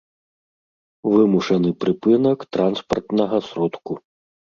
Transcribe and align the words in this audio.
вымушаны 1.11 1.69
прыпынак 1.83 2.39
транспартнага 2.57 3.39
сродку 3.49 3.93